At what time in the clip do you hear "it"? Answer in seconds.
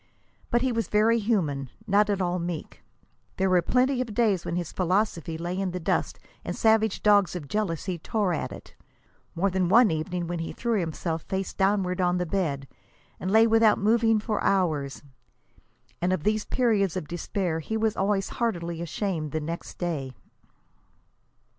8.51-8.73